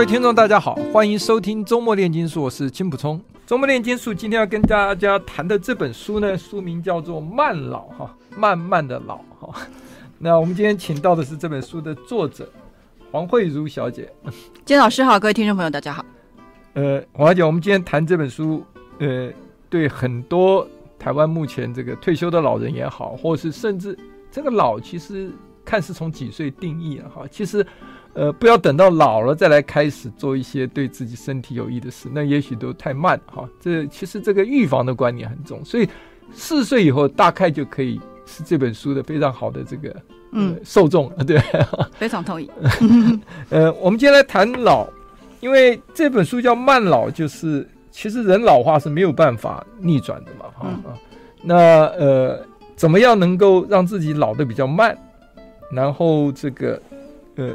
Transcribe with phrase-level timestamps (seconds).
[0.00, 3.20] 各位听众，大家好，欢迎收听周末炼金术，我是金普聪。
[3.46, 9.54] 周末炼金术今天要跟大家谈的这本书呢，书名叫做《慢老》哈，慢慢的老哈。
[10.16, 12.50] 那我们今天请到的是这本书的作者
[13.12, 14.10] 黄慧如小姐。
[14.64, 16.02] 金老师好，各位听众朋友大家好。
[16.72, 18.64] 呃，黄小姐，我们今天谈这本书，
[19.00, 19.30] 呃，
[19.68, 20.66] 对很多
[20.98, 23.94] 台湾目前这个退休的老人也好，或是甚至
[24.32, 25.30] 这个老，其实
[25.62, 27.66] 看是从几岁定义啊哈，其实。
[28.12, 33.48] 呃，不要等到老了再来开始做一些对自己身体有益的事，那也许都太慢哈。
[33.60, 35.88] 这其实这个预防的观念很重，所以
[36.32, 41.40] 四岁以后大概就可以是这本书的非常好的这个、呃、嗯受众，对，
[41.92, 42.50] 非常同意。
[43.48, 44.88] 呃，我们今天来谈老，
[45.38, 50.98] 因为这本书叫《慢老》，就是其实人老化是没有办法逆转的嘛，哈、嗯、啊。
[51.44, 54.98] 那呃，怎么样能够让自己老的比较慢，
[55.70, 56.82] 然后这个
[57.36, 57.50] 呃。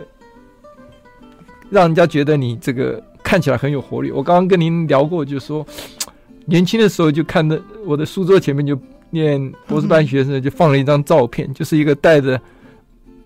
[1.76, 4.10] 让人家觉得你这个看起来很有活力。
[4.10, 5.66] 我刚刚跟您聊过，就是说
[6.48, 12.40] 年轻的时候就看的我的书桌前面就念博士班学生就放了一张照片，就是一个戴着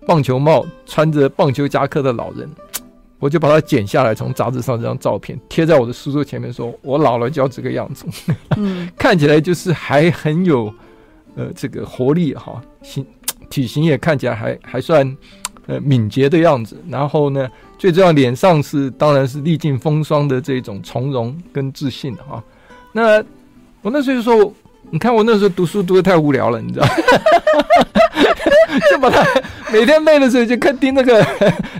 [0.04, 2.50] 棒球帽、穿着棒球夹克的老人，
[3.20, 8.04] 我就把它剪下来，从杂志上这张照片贴在我的书桌前面，说我老了就要这个样子，
[8.98, 10.74] 看起来就是还很有
[11.36, 13.06] 呃这个活力哈，形
[13.48, 15.16] 体型也看起来还还算
[15.70, 17.48] 呃敏捷的样子，然后呢。
[17.80, 22.44] 最重要，脸上是当然是历尽风霜的这种从容跟自信哈。
[22.92, 23.24] 那
[23.80, 24.52] 我那时候就说，
[24.90, 26.86] 你看我那时候读书读的太无聊了，你知道，
[28.90, 29.24] 就把他
[29.72, 31.26] 每天累的时候就看盯那个，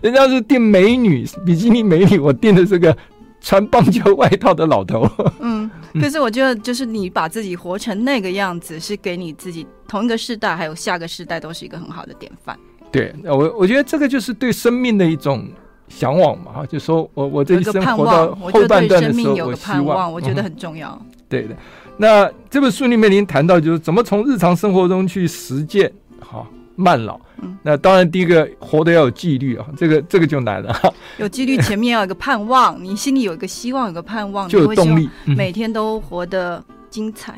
[0.02, 2.96] 人家是盯美女比基尼美女，我盯的这个
[3.42, 5.06] 穿棒球外套的老头。
[5.40, 5.70] 嗯，
[6.00, 12.58] 可是我觉得就是你把自己活成那个样子，是给你自己同一个世代还有下个世代都是一个很好的典范。
[12.90, 15.46] 对，我我觉得这个就是对生命的一种。
[15.90, 20.96] 向往嘛，哈，就说我我这一生活到后半段的时候，我希望，我觉得很重要。
[21.28, 21.56] 对的，
[21.96, 26.46] 那这本书里面您谈到就是怎么从日常生活中去实践哈
[26.76, 27.18] 慢老。
[27.42, 30.94] 嗯，那当然第一个活得要有纪律啊，这个这个就难了。
[31.18, 37.36] 有纪律，前面要有一个盼望，你心里有一个希望，有个盼望，就有动力，每天都活得精彩，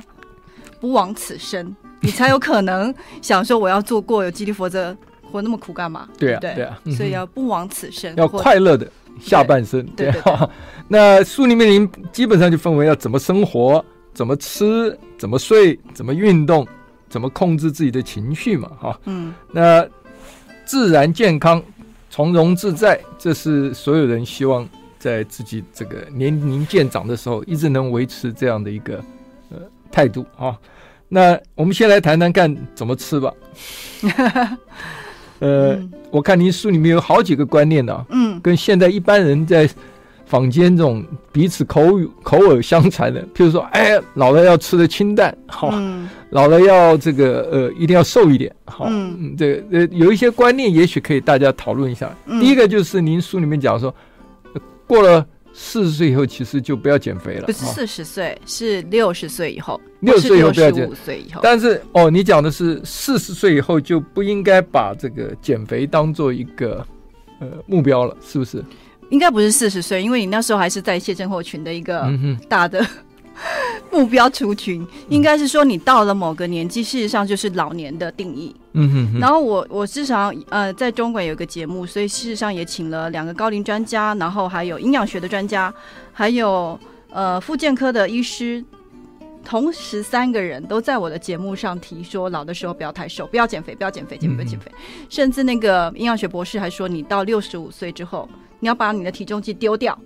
[0.79, 4.95] 不枉此生，你才有可能想说我要做过有纪律，否则。
[5.33, 6.09] 活那么苦干嘛？
[6.19, 8.87] 对啊，对，对啊，所以要不枉此生，要快乐的
[9.21, 9.85] 下半生。
[9.97, 10.13] 对，
[10.87, 13.83] 那书里面临基本上就分为要怎么生活、
[14.13, 16.67] 怎么吃、怎么睡、怎么运动、
[17.09, 19.01] 怎么控制自己的情绪嘛，哈。
[19.07, 19.35] 嗯。
[19.51, 19.85] 那
[20.67, 21.63] 自然健康、
[22.11, 29.03] 从容自在，这是所有人希望在自己这个年龄渐长的时候，一直能维持这样的一个
[29.51, 29.59] 呃
[29.91, 30.59] 态度啊。
[31.09, 33.33] 那我们先来谈谈看怎么吃吧。
[35.43, 39.69] 呃，嗯、我看您书里面有好几个观念呢、啊，嗯，跟现在一般人在
[40.25, 52.09] 坊间这种彼此口语口耳相传的，譬如说，哎，老了要吃的清淡，好，嗯、老了要这个呃，一定要瘦一点，好，嗯，这个呃，有一些观念，也许可以大家讨论一下。
[52.27, 53.95] 嗯、第一个就是您书里面讲说，
[54.87, 55.27] 过了。
[55.55, 57.47] 四十岁以后，其实就不要减肥了。
[57.47, 59.81] 不是四十岁，是六十岁以后。
[60.01, 60.89] 六十岁以后不要减。
[60.89, 61.41] 五岁以后。
[61.43, 66.85] 但是哦，你讲的是四十岁以后就不应该把这个减肥当做一个
[67.41, 68.65] 呃目标了，是不是？
[69.11, 72.11] 应该不是四十岁，因为你那时候还是在谢症候群的一个
[72.49, 72.85] 大的。
[73.91, 78.55] 目标族群应该是说，你到了某个年纪，事实上就是老年的定义。
[78.73, 79.21] 嗯哼，哼。
[79.21, 85.73] 然后我我至少呃，在中国有一个节目，所以事实上也请了两个高龄专家，然后还有营养学的专家，
[86.13, 86.79] 还有
[87.11, 88.65] 呃复健科的医师，
[89.45, 94.71] 同时三个人都在我的节目上提说，老的时候不要太瘦，不要减肥，不要减肥，减肥，减肥。
[95.11, 98.29] 甚至那个营养学博士还说，你到六十五岁之后，
[98.61, 99.99] 你要把你的体重计丢掉。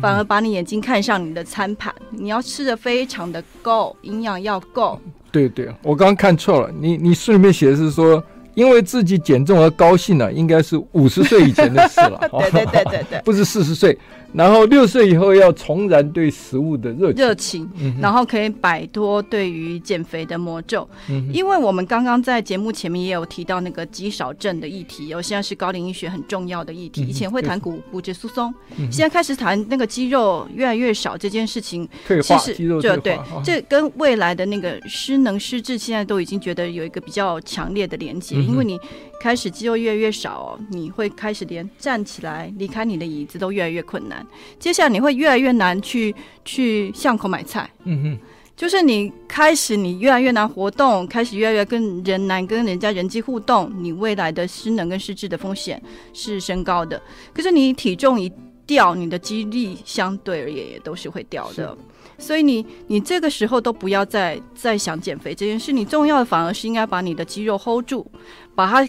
[0.00, 5.00] 反而把你眼睛看上你的餐盘，你要吃的非常的够，营养要够。
[5.32, 8.22] 对对，我刚刚看错了，你你书里面写的是说
[8.54, 12.18] 因为自己减重而高兴呢、啊，应该是五十岁以前的事了。
[12.50, 13.96] 对对对对对，不是四十岁。
[14.32, 17.68] 然后六岁以后要重燃对食物的热情，热情，
[18.00, 20.88] 然后可以摆脱对于减肥的魔咒。
[21.08, 27.02] 嗯、因为我们刚刚在节目前面也有提到那个肌少症的议题，哦，现在是高龄医学很重要的议题。
[27.02, 28.54] 以前会谈骨骨质疏松，
[28.88, 38.78] 现在开始谈那个肌肉越来越少这件事情，退化，肌肉退化，对，这跟未来的那个失能失智，现在都已经觉得有一个比较强烈的连接，因为你。
[39.22, 44.26] 开始肌肉越来越少哦，你会开始连站起来离开你的椅子都越来越困难。
[44.58, 48.18] 接下来你会越来越难去去巷口买菜，嗯哼，
[48.56, 55.82] 就是你开始你越来越难活动，开始越来越跟人难跟人家人际互动，你未来的失能跟失智的风险
[56.14, 56.98] 是升高的。
[57.34, 58.32] 可是你体重一
[58.66, 61.76] 掉，你的肌力相对而言也都是会掉的。
[62.20, 68.06] 所以你你这个时候都不要再再想减肥这件事，你重要的反而是应该把你的肌肉 hold 住，
[68.54, 68.88] 把它。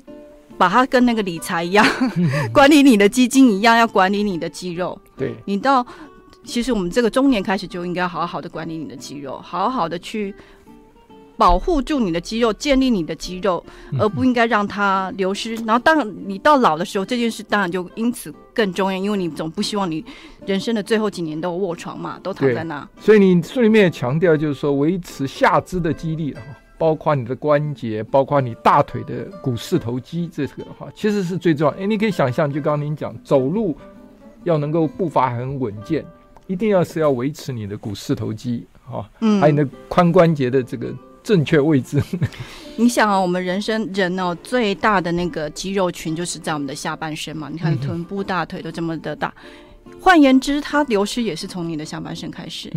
[0.58, 1.84] 把它跟那个理财一样，
[2.54, 5.00] 管理你的基金一样，要管理你的肌肉。
[5.18, 5.84] 对，你到
[6.44, 10.36] 其实我们这个中年开始就应该好好的管理你的肌肉，好好的去
[11.38, 13.64] 保护住你的肌肉，建立你的肌肉，
[14.00, 15.56] 而不应该让它流失。
[15.56, 20.04] 然后，当你到老的时候，这件事当然就因此更重要，因为你总不希望你
[20.46, 22.88] 人生的最后几年都卧床嘛，都躺在那。
[23.00, 26.42] 所以你书里面也强调，就是说维持下肢的肌力了。
[26.78, 31.78] 包括你的关节，包括你大腿的股四头肌，这个的话其实是最重要。
[31.80, 33.78] 哎，你可以想象，就刚刚您讲，走路
[34.46, 36.04] 要能够步伐很稳健，
[36.48, 38.66] 一定要是要维持你的股四头肌，
[39.40, 40.92] 还有你的髋关节的这个
[41.24, 42.02] 正确位置。
[42.78, 47.50] 你想啊，我们人生人哦，最大的那个肌肉群就是在我们的下半身嘛。
[47.52, 49.34] 你看臀部、大腿都这么的大。
[49.38, 49.52] 嗯
[50.00, 52.72] 换言之，它流失也是从你的下半身开始，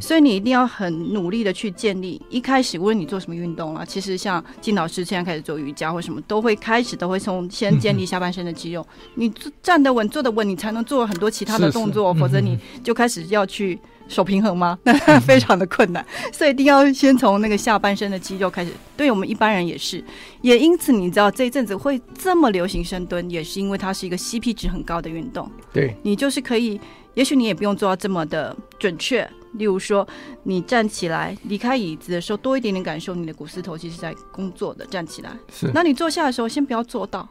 [0.00, 2.20] 所以你一定要很努力的去建立。
[2.30, 8.86] 一开始无论你做什么运动啊，其实像金老师现在开始做瑜伽或什么，都会开始都会从先建立下半身的肌肉。
[9.16, 9.32] 嗯、你
[9.62, 13.78] 站得稳、坐得稳，你才能做很多其他的动作，是是，否则你就开始要去。
[14.10, 14.78] 手平衡吗？
[14.82, 18.72] 那 非常的困难，所以一定要先从那个下半身的肌肉开始。
[18.96, 20.04] 对我们一般人也是，
[20.42, 25.50] 也因此你知道这一阵子会这么流行深蹲，也是因为它是一个 CP 值很高的运动。
[25.72, 26.78] 对，你就是可以，
[27.14, 29.26] 也许你也不用做到这么的准确。
[29.54, 30.06] 例如说，
[30.44, 34.86] 你站起来离开椅子的时候，多一点点感受你的股四头肌是在工作的。
[34.86, 35.70] 站起来，是。
[35.74, 37.28] 那你坐下的时候，先不要做到。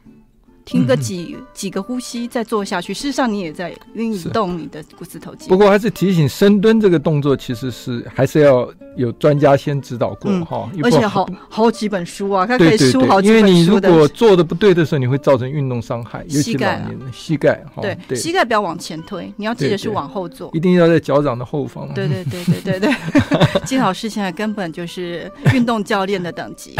[0.70, 5.50] 停个几、嗯、几个呼吸再做下去，事实上你也在运动你的股四头肌。
[5.50, 10.82] 不过还是提醒，深蹲这个动作其实是还是要有专家先指导过哈、嗯。
[10.84, 13.40] 而且好好几本书啊，它可以书好几本书的。
[13.40, 17.82] 因为你如果做的不对的时候，你会造成运动伤害，尤其老年的膝盖哈。
[17.82, 21.92] 对，对膝盖不要往前推，你要记得是往后做，一定要在脚掌的后方。
[21.96, 22.94] 对对对对对对，
[23.66, 26.76] 金老师现在根本就是运动教练的等级。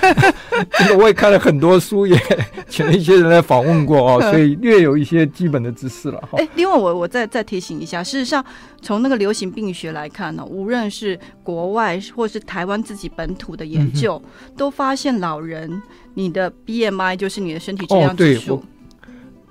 [0.78, 2.20] 这个我也看了很多书，也
[2.68, 3.13] 请了一些。
[3.20, 6.38] 人来访问过哦， 所以略有一些基本的知识了哈。
[6.38, 8.44] 哎，另外我我再再提醒一下，事实上
[8.82, 14.20] 从那个流行病学来看呢，无论是国外或是台湾自己本土的研究，
[14.56, 15.82] 都发现老人
[16.14, 18.62] 你的 BMI 就是你的身体质量指数。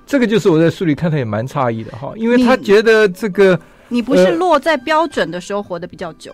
[0.06, 6.34] 这个就是我在书里看他也蛮诧异的哈，因为他觉得这个你不是落在标准的时候活得比较久，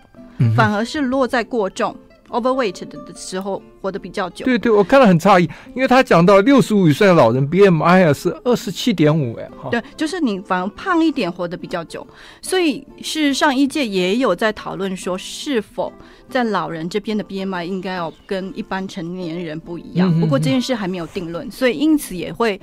[0.55, 1.95] 反而是落在过重。
[2.29, 5.43] Overweight 的的时候活得比较久，对对，我看了很诧异，
[5.75, 12.05] 因为他讲到六十五岁的老人 BMI 啊是二十七点五哎，对，就是你反而胖一点活得比较久，
[12.41, 15.91] 所以事实上医界也有在讨论说，是否
[16.29, 22.59] 在老人这边的 BMI 应该要跟一般成年人不一样，嗯、哼哼，不过这件事还没有定论，所以因此也会。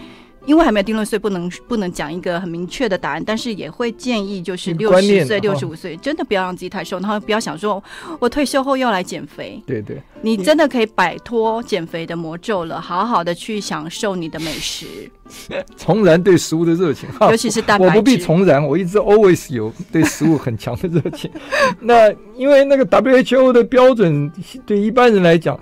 [0.46, 3.22] 因为还没有定论，所以不能不能讲一个很明确的答案。
[3.24, 7.82] 但是也会建议，就是六十岁、六十五岁，真的不要让自己太瘦，然后不要想说，
[8.20, 9.60] 我退休后又来减肥。
[9.66, 14.86] 对对，你真的可以摆脱减肥的魔咒了，好好的去享受你的美食，
[15.76, 17.08] 重燃对食物的热情。
[17.20, 21.30] 尤其是蛋白质，我不必重燃，我一直 always 有对食物很强的热情。
[21.80, 24.30] 那因为那个 WHO 的标准，
[24.64, 25.58] 对一般人来讲。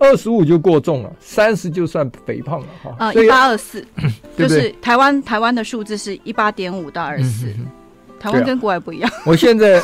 [0.00, 2.96] 二十五就过重了，三十就算肥胖了哈。
[2.98, 3.84] 啊，一八二四，
[4.36, 7.46] 就是台湾台湾的数字是一八点五到二十四，
[8.18, 9.10] 台湾跟国外不一样。
[9.24, 9.80] 我现在。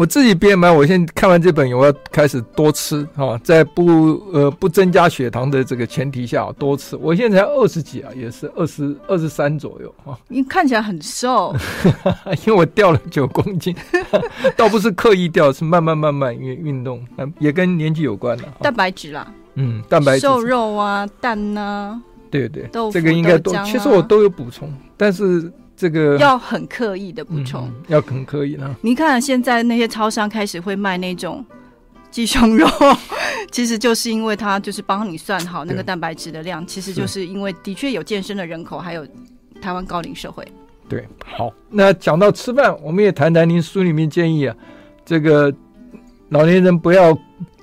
[0.00, 3.86] 我自己 BMI，我现在看完这本，我要开始多吃哈，在不
[4.32, 6.96] 呃不增加血糖的这个前提下多吃。
[6.96, 10.18] 我现在才二十几啊，也是二十二十三左右哈。
[10.28, 11.54] 你看起来很瘦，
[12.46, 13.76] 因为我掉了九公斤，
[14.56, 17.06] 倒不是刻意掉，是慢慢慢慢因为运动，
[17.38, 18.44] 也跟年纪有关的。
[18.62, 23.52] 蛋白质啦，嗯，蛋白质、瘦肉啊，蛋呐、啊，对对，这个应该都。
[23.64, 25.52] 其实我都有补充，但是。
[25.80, 28.76] 这个要很刻意的补充，嗯，要很刻意呢。
[28.82, 31.42] 你看现在那些超商开始会卖那种
[32.10, 32.68] 鸡胸肉，
[33.50, 39.06] 其 其实就是因为它就是帮你算好那个蛋白质的量，其实就是因为的确有健身的人口，还有
[39.58, 40.46] 台湾高龄社会。
[40.86, 44.54] 对，好，那讲到吃饭，我们也谈谈您书里面建议啊，
[45.06, 45.50] 这个
[46.28, 47.16] 老年人不要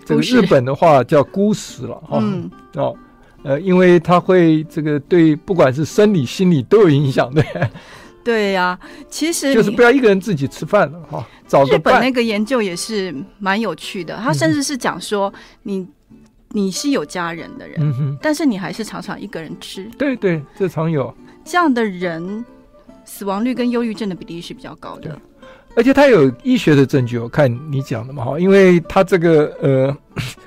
[0.04, 2.96] 这个日本的话叫孤食了哈，嗯，哦，
[3.44, 7.46] 呃，因为它会这个对不管是生理心理都有影响，对。
[8.28, 8.80] 对呀、啊，
[9.10, 11.26] 其实就是不要一个人自己吃饭了哈。
[11.72, 15.78] 日本那个研究也是蛮有趣的，他甚至是讲说你，
[16.50, 19.90] 你你是有家人的人，嗯，但是你还是常常一个人吃。
[19.98, 21.16] 对对，这常有
[21.46, 22.44] 这样的人，
[23.06, 25.18] 死亡率跟忧郁症的比例是比较高的。
[25.78, 29.98] 而且他有医学的证据，我看你讲的嘛哈，因为他这个呃，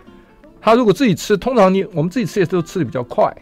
[0.60, 3.34] 他如果自己吃，通常你我们自己吃也都吃的比较快。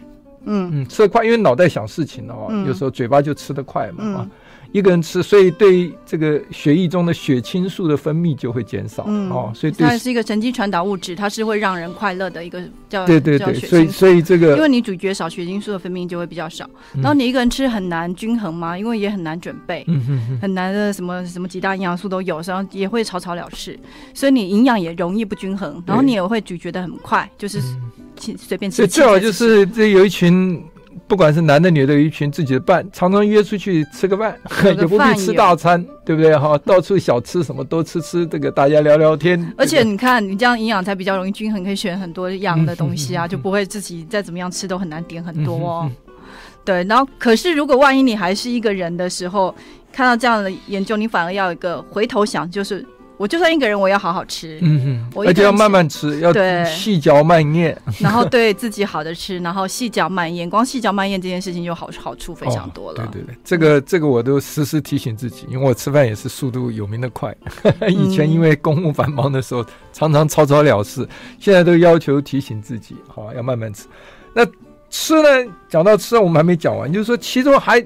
[0.48, 0.70] 嗯。
[0.72, 4.28] 嗯，吃得快，因为脑袋想事情的话，嗯、有时候嘴巴就吃得快嘛
[4.70, 9.50] 一个人吃，所以对这个血液中的血清素的分泌就会减少、嗯、哦。
[9.54, 13.54] 所以对它是一个神经传导物质，它是会让人快乐的一个叫对对对。
[13.54, 16.68] 所以所以这个，因为你咀嚼少，血清素的分泌就会比较少。
[16.92, 23.78] 嗯、然后你一个人吃很难均衡嘛，因为也很难准备，嗯、哼哼很难的什么什么几大营养素都有，然后也会草草了事，
[24.12, 27.58] 所以你营养也容易不均衡，然后你也会咀嚼的很快，就是。
[27.58, 27.80] 嗯
[28.18, 30.62] 随便吃，最好就是这有一群，
[31.06, 34.36] 不管是男的女的，有一群自己的伴，常常约出去吃个饭，
[34.76, 36.36] 也不必吃大餐，对不对？
[36.36, 39.52] 哈，到处小吃什么多吃吃，这个大家聊聊天。
[39.56, 45.90] 而且你看，你这样营养才比较容易均衡，可以选很多样的东西啊，就不会自己再怎么样吃都很难点很多哦。
[46.64, 49.54] 对，然后可是如果万一你还是一个人的时候，
[49.92, 52.84] 看到这样的研究，你反而要有一个回头想，就是。
[53.18, 56.32] 我就算一个人，我要好好吃，嗯哼，而且要慢慢吃，要
[56.64, 63.02] 细嚼慢咽， 然后对自己好的吃，然后细嚼慢咽，光细嚼慢咽这件事情就好好处非常多了。
[63.02, 67.36] 哦、对对对，这个这个我都时时提醒自己，因为我吃饭也是速度有名的快，
[67.90, 71.06] 以前因为公务繁忙的时候常常草草了事，
[71.40, 73.86] 现在都要求提醒自己，好要慢慢吃。
[74.32, 74.46] 那
[74.90, 75.52] 吃呢？
[75.68, 77.84] 讲到吃，我们还没讲完，就是说其中还。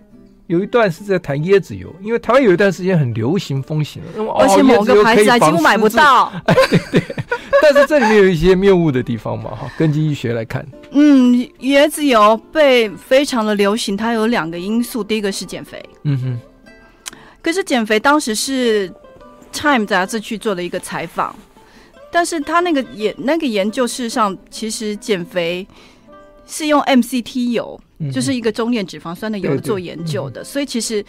[0.53, 4.03] 有一段是在谈椰子油，因为台湾有一段时间很流行风行，
[4.39, 6.31] 而且某个牌子还几乎买不到。
[6.45, 7.03] 哎，对对，
[7.63, 16.39] 但是这里面有一些谬误的地方嘛，哈，根据医学来看，嗯，椰子油被非常的流行，它有两个因素，第一个是减肥，嗯哼，
[17.41, 18.91] 可是减肥当时是
[19.55, 21.35] 《Time》杂志去做了一个采访，
[22.11, 25.67] 但是他那个研那个研究事实上其实减肥
[26.47, 27.81] 是用 MCT 油。
[28.11, 31.05] 就是一个中链脂肪酸的油做研究的，所以其实，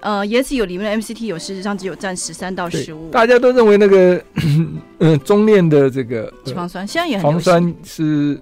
[0.00, 3.10] 呃，椰子油里面的 MCT 油事实上只有占十三到十五。
[3.10, 4.22] 大家都认为那个，
[5.00, 8.40] 嗯， 中链的这个脂肪酸现在也很肪酸是。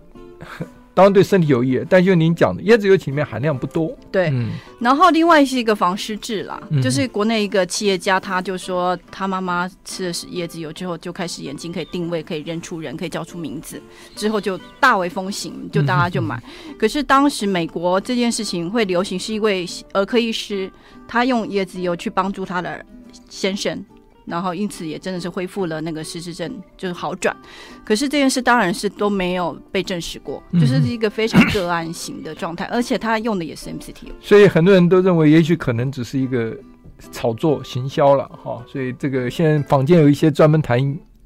[0.96, 3.94] 当然对身体有益，但就您讲的椰子油里面含量不多。
[4.10, 13.78] 对，嗯、然后另外是一个防失智啦，嗯、就是国内一个企业家，他就说他妈妈吃的是椰子油之后，就开始眼睛可以定位，可以认出人，可以叫出名字，
[14.14, 16.42] 之后就大为风行，就大家就买。
[16.78, 20.72] 可是当时美国这件事情会流行，是一位儿科医师，
[21.06, 22.82] 他用椰子油去帮助他的
[23.28, 23.84] 先生。
[24.26, 27.34] 然后因此也真的是恢复了那个失智症，就是好转。
[27.84, 34.12] 可是这件事当然是都没有被证实过，嗯、就是一个非常个案型的状态，而且他用的也是 MCT。
[34.20, 36.56] 所以很多人都认为，也许可能只是一个
[37.12, 38.62] 炒作行销了哈。
[38.66, 40.78] 所以这个现在坊间有一些专门谈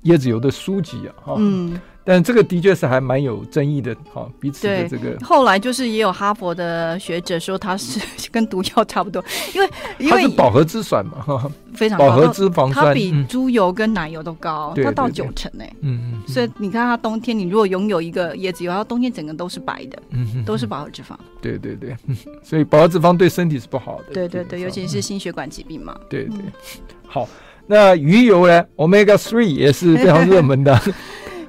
[0.04, 1.34] 椰子油的书籍啊哈。
[1.38, 1.80] 嗯。
[2.04, 5.16] 但这个的确是还蛮有争议的，哈，彼此的这个。
[5.22, 8.00] 后来就是也有哈佛的学者说它是
[8.32, 9.22] 跟毒药差不多，
[9.54, 21.14] 因为 因为它是饱和脂酸嘛，哈，非常饱和脂肪酸，它比猪油跟奶油都高，它到九成诶，嗯嗯，所以你看它冬天，你如果拥有一个椰子油，它冬天整个都是白的，嗯都是饱和脂肪。
[21.42, 21.94] 对对对，
[22.42, 24.14] 所以饱和脂肪对身体是不好的。
[24.14, 25.94] 对对对，尤其是心血管疾病嘛。
[26.08, 26.38] 对对，
[27.06, 27.28] 好，
[27.66, 30.78] 那鱼油呢？Omega three 也是非常热门的。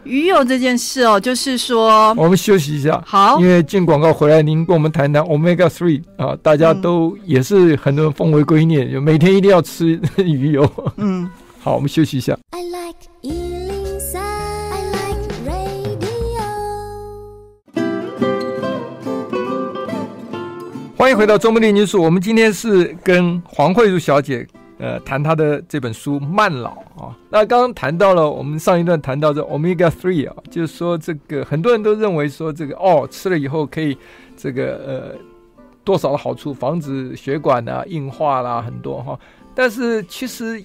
[0.03, 10.67] 鱼油这件事哦，就是说，我们休息一下，好，因为进广告回来，您跟我们谈谈 Omega Three 啊，大家都也是很多人奉为圭臬，就每天一定要吃鱼油。
[10.97, 11.29] 嗯，
[11.61, 12.35] 好，我们休息一下。
[12.49, 16.41] I like 103, I like radio。
[20.97, 24.47] 欢迎回到周末列宁术，我们今天是跟黄慧茹小姐。
[24.81, 33.95] 呃，谈他的这本书《慢老》啊，那刚刚谈到了，我们上一段谈到这 Omega Three 啊，就是说这个很多人都认为说这个哦，吃了以后可以
[34.35, 35.15] 这个呃
[35.83, 39.19] 多少的好处，防止血管啊硬化啦很多哈，
[39.53, 40.59] 但是其实，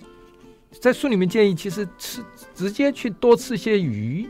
[0.80, 2.23] 在书里面建议，其实吃
[2.54, 4.26] 直接去多吃些鱼，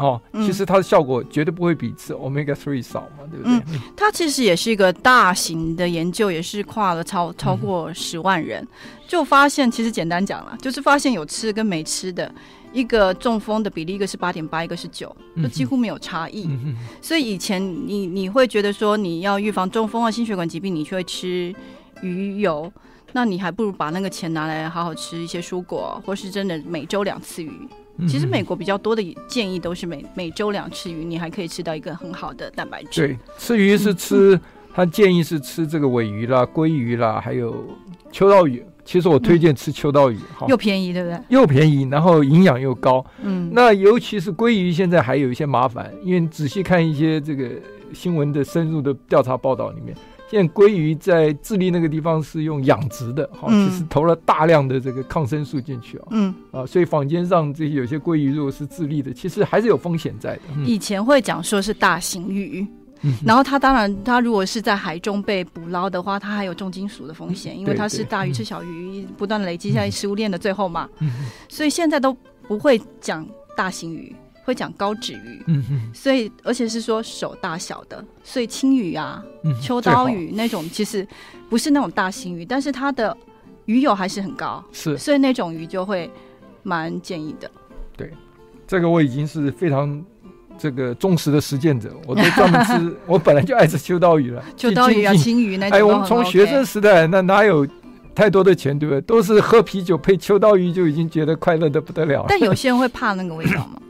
[0.00, 3.76] 哦，其实它的效果绝对不会比吃 Omega Three 少嘛，对不对？
[3.76, 8.66] 嗯，它其实也是一个大型的研究，也是跨了超超过十万人，
[9.06, 12.32] 就发现其实简单讲了，就是发现有吃跟没吃的。
[12.72, 16.48] 一个中风的比例，一个是八点八，一个是九，就几乎没有差异。
[17.02, 21.52] 所以以前你你会觉得说你要预防中风啊、心血管疾病，你就会吃
[22.00, 22.72] 鱼油，
[23.12, 27.68] 那你还不如把那个钱拿来好好吃一些蔬果，或是真的每周两次鱼。
[28.00, 33.06] 嗯、其实美国比较多的建议都是每每周两次鱼，你还可以吃到一个很好的蛋白质。
[33.06, 34.40] 对，吃鱼是吃，嗯、
[34.74, 37.66] 他建议是吃这个尾鱼啦、鲑鱼啦，还有
[38.10, 38.64] 秋刀鱼。
[38.82, 41.20] 其实我推荐吃秋刀鱼，哈、嗯，又便宜，对不对？
[41.28, 43.04] 又便宜，然后营养又高。
[43.22, 47.48] 嗯，那尤其是鲑鱼，现在还有一些麻烦，因为仔细看一些这个
[47.92, 49.94] 新闻的深入的调查报道里面，
[50.30, 60.42] 现在鲑鱼在智利那个地方是用养殖的，哈、嗯，其实投了大量的这个抗生素进去啊，嗯，啊，所以坊间上这些有些鲑鱼如果是智利的，其实还是有风险在的。
[60.56, 62.66] 嗯、以前会讲说是大型鱼。
[63.24, 70.86] 然后它当然，它如果是在海中被捕捞的话，它还有重金属的风险，因为它是大鱼吃小鱼，不断累积在食物链的最后嘛。
[71.48, 72.14] 所以现在都
[72.46, 74.14] 不会讲大型鱼，
[74.50, 75.44] 会讲高脂鱼。
[75.94, 79.22] 所以而且是说手大小的，所以青鱼啊、
[79.62, 81.06] 秋刀鱼那种其实
[81.48, 83.16] 不是那种大型鱼，但是它的
[83.66, 84.62] 鱼油还是很高。
[84.72, 86.10] 是，所以那种鱼就会
[86.62, 87.50] 蛮建议的。
[87.96, 88.10] 对，
[88.66, 90.04] 这个我已经是非常。
[90.62, 92.96] 这个忠实的实践者，我都专门吃。
[93.08, 95.78] 我本来就爱吃秋刀鱼了，秋刀鱼啊，青鱼那种。
[95.78, 97.66] 哎，我们从学生时代那哪有
[98.14, 99.00] 太多的钱，对不对？
[99.00, 102.26] 都是喝啤酒配秋刀鱼就已经觉得快乐的不得了了。
[102.28, 103.80] 但有些人会 怕那个味道吗？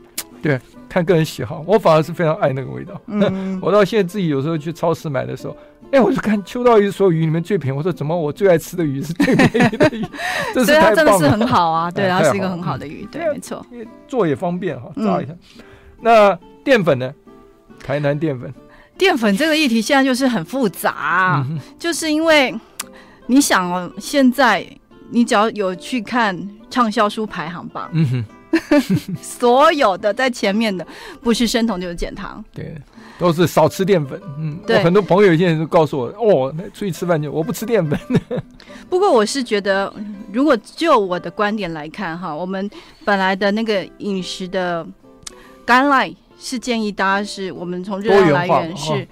[0.43, 1.63] 对，看个人喜好。
[1.67, 2.99] 我反而是非常爱那个味道。
[3.07, 5.55] 嗯， 我到现在自己有时候去超市买的时候，
[5.91, 7.77] 哎，我就看秋刀鱼所有鱼里面最便宜。
[7.77, 10.05] 我说怎么我最爱吃的鱼是最便宜的鱼？
[10.53, 13.65] 这是它真的是很好啊，对，它是一个很好的鱼，对，没错。
[14.07, 15.33] 做也方便哈，炸一下。
[15.99, 16.37] 那。
[16.63, 17.11] 淀粉呢？
[17.83, 18.53] 台南淀粉，
[18.95, 22.53] 淀粉这个议题现在就是很复杂，嗯、就是因为
[23.25, 24.63] 你想哦，现在
[25.09, 28.25] 你只要有去看畅销书排行榜，嗯、哼
[29.21, 30.85] 所有的在前面的
[31.21, 32.75] 不是生酮就是减糖，对，
[33.17, 34.19] 都是少吃淀粉。
[34.37, 37.99] 嗯，对很多朋友现在都告诉我，哦，出去吃饭就我不吃淀粉。
[38.89, 39.93] 不过我是觉得，
[40.31, 42.69] 如果就我的观点来看哈，我们
[43.05, 44.85] 本来的那个饮食的
[45.65, 46.15] guideline。
[46.43, 49.07] 是建议大家是我们从热量来源是，哦、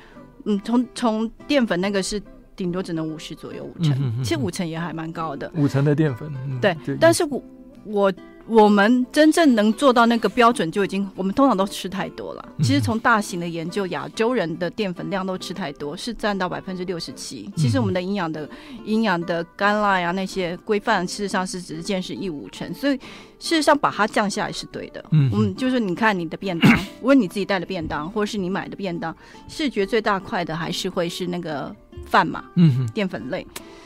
[0.46, 2.20] 嗯，从从淀粉那个是
[2.56, 5.52] 顶多只能五十左右五成，嗯、哼哼哼其实五成也还蛮高的。
[5.54, 6.28] 五成的淀粉，
[6.60, 7.44] 对但是我
[7.86, 8.14] 我。
[8.50, 12.50] 我们真正能做到那个标准，就已经我们通常都吃太多了。
[12.64, 17.48] 其实从大型的研究，亚洲人的淀粉量都吃太多，是占到百分之六十七。
[17.56, 18.50] 其实我们的营养的
[18.86, 22.98] 营养的干辣呀那些规范，事实上是只是见是一五成，所以
[23.38, 25.06] 事实上把它降下来是对的。
[25.12, 29.16] 嗯，嗯，就是你看你的便当， 无论你自己带的便当，或者是你买的便当，
[29.48, 31.76] 视觉最大块的还是会是那个
[32.08, 33.46] 饭嘛，嗯，淀粉类。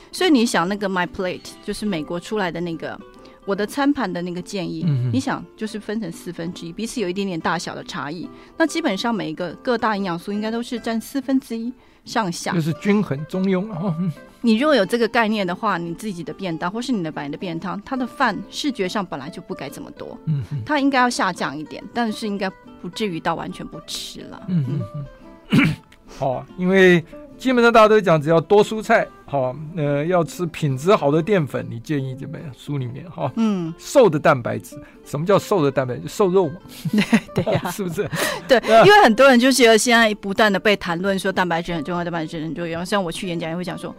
[0.09, 2.97] 所以你想那个 My Plate，就是美国出来的那个。
[3.45, 8.29] 我的餐盘的那个建议，嗯、你想就是分成四分之一，彼此有一点点大小的差异。
[8.57, 11.71] 那基本上每一个各大营养素应该都是占四分之一
[12.05, 13.69] 上下，就是均衡中庸。
[13.71, 13.95] 哦、
[14.41, 22.49] 你如果有这个概念的话，你自己的便当或是你的白的便当，它的饭视觉上本来就不该这么多，嗯，它应该要下降一点，但是应该
[22.81, 24.43] 不至于到完全不吃了。
[24.47, 25.05] 嗯嗯
[25.51, 25.73] 嗯，
[26.07, 27.03] 好、啊，因为。
[27.35, 31.65] 基本上大家都讲，只要多蔬菜，好，呃，要吃品质好的淀粉。
[31.67, 32.47] 你建议怎么样？
[32.55, 36.07] 书里面哈，嗯，瘦的蛋白质，什么叫瘦的蛋白质？
[36.07, 36.53] 瘦肉嘛，
[37.33, 38.07] 对对呀， 是不是？
[38.47, 42.85] 对，因为很多人就觉得现在不断的被谈论说蛋白质很重要，蛋白质很重要。
[42.85, 43.95] 像我去演讲也会讲说。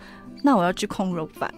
[0.46, 1.50] 那我要吃控肉饭，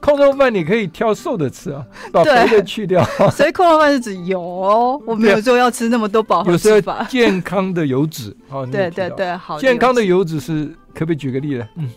[0.00, 3.04] 控肉饭你可以挑瘦的吃啊，把肥的去掉。
[3.30, 7.06] 所以控肉饭是指油，我没有说要吃那么多饱和脂肪。
[7.06, 8.36] 健康的油脂，
[8.72, 9.56] 对对对，好。
[9.60, 11.68] 健康的油脂是可不可以举个例子？
[11.76, 11.88] 嗯。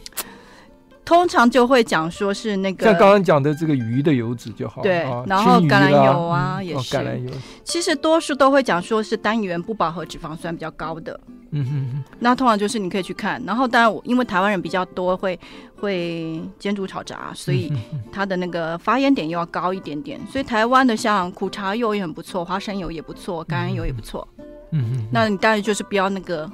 [1.06, 7.32] 通常就会讲说是那个，像刚刚讲的这个鱼的油脂就好，对，然后橄榄油啊也是，橄榄油。
[7.64, 12.04] 其实多数都会讲说是单元不饱和脂肪酸比较高的，嗯哼哼。
[12.20, 15.40] 那通常就是你可以去看，然后当然因为台湾人比较多会
[15.78, 17.74] 会煎煮炒炸，所以
[18.12, 24.28] 它的那个发烟点又要高一点点，所以台湾的像苦茶油也很不错，花生油也不错，橄榄油也不错，
[24.74, 25.08] 嗯哼。
[25.12, 26.48] 那你当然就是不要那个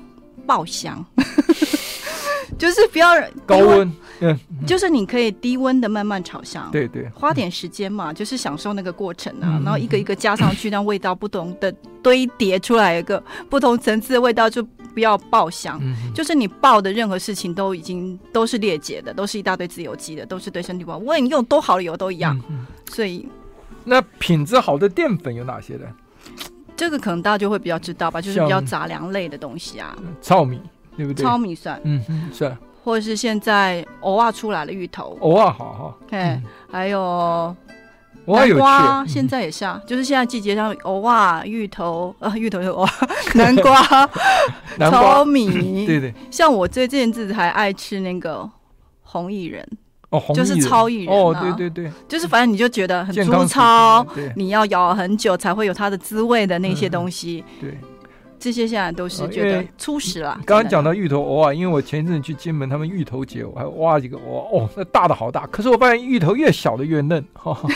[0.47, 1.05] 爆香。
[2.57, 3.07] 就是不要
[3.45, 15.81] 高温，嗯，就是你可以低温的慢慢炒香，对对，花点时间嘛，就是享受那个过程啊，然后一个一个加上去，让味道不同的堆叠出来一个不同层次的味道，就不要爆香。
[16.13, 20.97] 就是你爆的任何事情都已经都是裂解的，都是一大堆自由基的，都是对身体不好。
[20.97, 22.39] 无论你用多好的油都一样，
[22.89, 23.27] 所以
[23.83, 25.85] 那品质好的淀粉有哪些呢？
[26.77, 30.59] 这个可能大家就会比较知道吧，就是比较杂粮类的东西啊，糙米
[30.97, 31.23] 对不对？
[31.23, 37.55] 糙米蒜，嗯嗯算，或者是现在偶尔出来的芋头，偶尔好哈，哎，还有。
[38.27, 42.83] 南瓜现在也是啊，就是现在季节上，偶尔、芋头啊， 芋头有藕，
[43.35, 43.79] 南瓜、
[44.89, 46.11] 糙米，对对。
[46.31, 48.49] 像我这阵子还爱吃那个
[49.03, 49.63] 红薏仁，
[50.09, 54.03] 哦，就是糙薏仁哦，对对对，就是反正你就觉得很粗糙，
[54.35, 57.77] 你要咬很久才会有它的滋味的那些东西，对。
[58.39, 60.39] 这些现在都是觉得粗食了。
[60.45, 65.47] 刚刚讲到芋头藕啊，因为我前一阵去金门，他们芋头节，我还挖几个藕，哦，那大的好大。
[65.47, 67.69] 可是我发现芋头越小的越嫩， 哈、哦，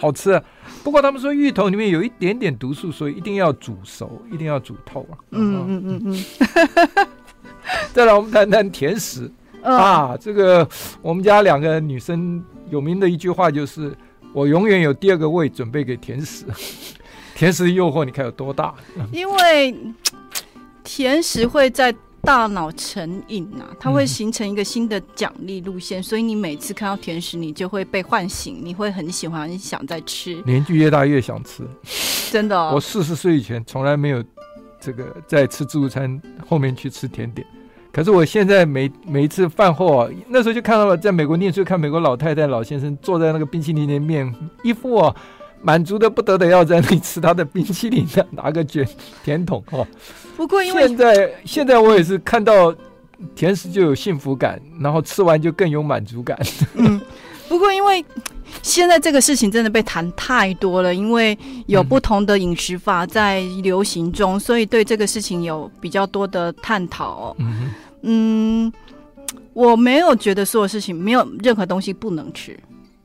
[0.00, 0.42] 好吃啊。
[0.82, 5.18] 不过他们说芋头里面有一点点毒素，所以一定要煮熟，一定要煮透啊。
[5.30, 7.06] 嗯嗯嗯嗯。
[7.92, 9.30] 再来，我们谈谈甜食、
[9.62, 10.16] 嗯、啊。
[10.20, 10.68] 这个
[11.02, 13.92] 我们家两个女生有名的一句话就是：
[14.32, 16.44] 我永远有第二个胃准备给甜食。
[17.36, 18.74] 甜食的诱惑，你看有多大？
[19.12, 19.76] 因为。
[20.88, 30.40] 甜食会在大脑成瘾啊，它会形成一个新的奖励路线，嗯、所以你每次看到甜食，你就会被唤醒，你会很喜欢，很想再吃。
[30.46, 31.64] 年纪越大越想吃，
[32.30, 32.70] 真的、哦。
[32.72, 34.22] 我四十岁以前从来没有
[34.80, 37.44] 这个在吃自助餐后面去吃甜点，
[37.92, 45.16] 可是我现在每每一次饭后啊，那时候就看到了，在美国念书看美国老太太老先生坐在那个冰淇淋的面，一副啊。
[45.66, 48.88] 满足的不得的，要在那里吃他的冰淇淋的，拿个卷
[49.24, 49.84] 甜筒哦。
[50.36, 52.72] 不过因为现在现在我也是看到
[53.34, 56.38] 甜食就有幸福感，然后吃完就更有满足感。
[56.74, 57.00] 嗯，
[57.48, 58.04] 不过因为
[58.62, 67.34] 现在这个事情真的被谈太多了，因为有不同的饮食法在流行中，嗯、所以对这个事情有比较多的探讨。
[67.40, 67.70] 嗯
[68.02, 68.72] 嗯，
[69.52, 72.56] 我没有觉得所有事情没有任何东西不能吃，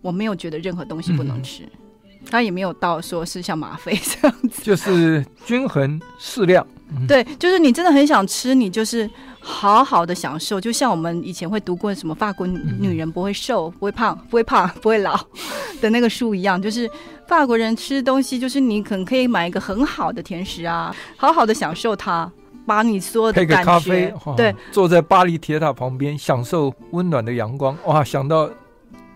[0.03, 1.63] 我没有觉得任何东西不能吃。
[1.63, 1.80] 嗯
[2.29, 6.65] 他也没有到说是像吗啡这样子，就是均衡适量。
[7.07, 10.59] 对，就是你真的很想吃，你就是好好的享受。
[10.59, 15.17] 就像我们以前会读过什么法国女人不会瘦、不会胖、不会胖、不会老
[15.79, 16.89] 的那个书一样，就是
[17.29, 22.29] 法国人吃东西，就是你可能可以买一个很好的甜食啊，好好的享受它，
[22.65, 28.49] 把你所有的感觉，咖啡，对，坐在巴黎铁塔旁边享受温暖的阳光，哇，想到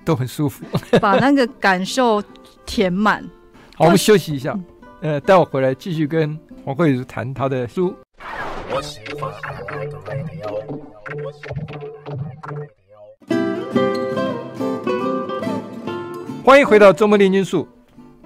[0.05, 0.63] 都很舒服，
[1.01, 2.23] 把那个感受。
[2.65, 3.23] 填满。
[3.75, 4.57] 好，我们休息一下，
[5.01, 7.95] 呃，待会回来继续跟黄慧如谈她的书。
[16.43, 17.67] 欢迎回到周末炼金术。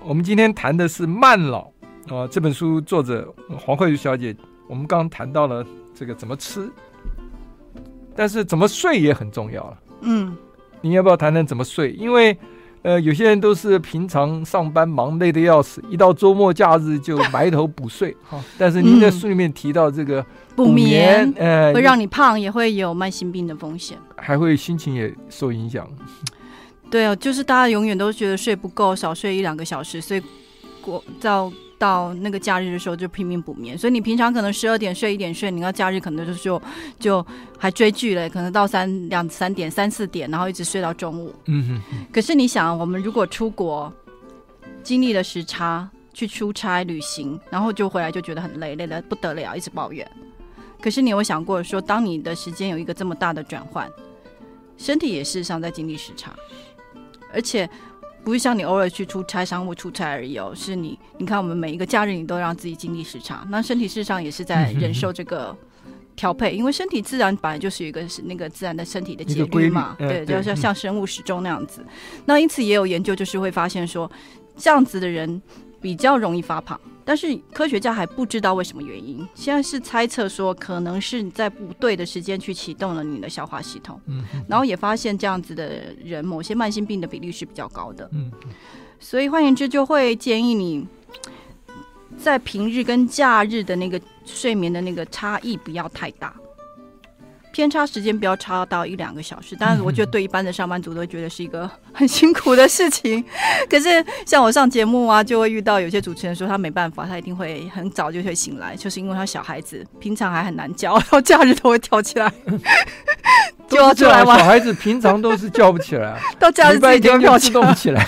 [0.02, 1.72] 我们今天谈的是慢老
[2.10, 4.36] 啊，这本书作者黄慧如小姐。
[4.68, 6.70] 我们刚刚谈到了这个怎么吃，
[8.16, 9.78] 但是怎么睡也很重要了。
[10.02, 10.36] 嗯，
[10.82, 11.92] 你要不要谈谈怎么睡？
[11.94, 12.38] 因为
[12.82, 18.42] 呃，有些人都是平常上班忙累得要死，一到周末假日就埋头补睡 哈。
[18.58, 25.86] 但是您在书里面提到这个补眠，嗯、呃，会让你胖，也会有慢性病的风险，还会心情也受影响。
[26.90, 30.24] 对啊，就是大家永远都觉得睡不够，少睡一两个小时，所以
[30.90, 31.52] 过到。
[31.80, 36.62] 到那个假日的时候就拼命补眠，所以你平常可能十二点睡一点睡，你到假日可能就就
[37.00, 37.26] 就
[37.58, 41.34] 还追剧嘞，可能到三两三点三四点，然后一直睡到中午。
[41.46, 41.82] 嗯。
[42.12, 43.90] 可是你想，我们如果出国，
[44.84, 50.06] 经历了时差，去出差旅行，然后就回来就觉得很累，累得不得了，一直抱怨。
[50.82, 53.90] 可是你有想过说，当你的时间有一个这么大的转换，
[54.76, 56.36] 身体也事实上在经历时差，
[57.34, 57.70] 而且。
[58.24, 65.56] 不是像你偶尔去出差、商务出差而已哦，是你，你看我们每一个假日，你都让自己经历时差，那身体事实上也是在忍受这个
[66.16, 71.84] 调配，因为身体自然本来就是一个是那个自然的身体的节律嘛，对，就像像生物时钟那样子。
[72.26, 74.10] 那因此也有研究，就是会发现说，
[74.58, 75.42] 这样子的人
[75.82, 76.80] 比较容易发胖。
[77.10, 88.32] 但是科学家还不知道为什么原因，现在是猜测说可能是你在不对的时间去启动了你的消化系统，嗯，然后也发现这样子的人，某些慢性病的比例是比较高的，嗯，
[89.00, 90.86] 所以换言之，就会建议你
[92.16, 96.32] 在平日跟假日的那个睡眠的那个差异不要太大。
[97.52, 103.24] 偏差时间不要差到一两个小时，但是我觉得对一般的上班族都觉得是一个很辛苦的事情。
[103.70, 112.32] 可是像我上节目啊，就会遇到有些主持人说他没办法，他一定会很早就会醒来，就是因为他小孩子平常还很难叫，然后假日都会跳起来，
[113.68, 114.38] 就要出来玩。
[114.38, 118.06] 小孩子平常都是叫不起来， 到假日自己跳起动起来。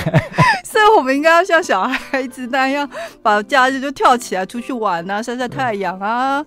[0.63, 2.89] 所以我们应该要像小孩子那样，
[3.21, 6.43] 把假日就跳起来出去玩啊，晒晒太阳啊。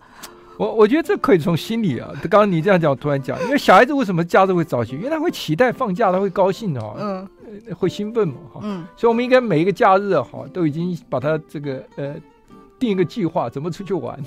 [0.58, 4.96] 我我觉得这可以从心里啊，刚刚你这样讲，我突然讲，因为小孩子为什么假日会早起？
[4.96, 7.28] 因为他会期待放假，他会高兴的哈，嗯，
[7.76, 12.14] 会兴奋嘛哈，嗯，所以我们应该每一个假日啊，哈，都已经把他这个呃。
[12.76, 14.18] 定一个计划，怎么出去玩？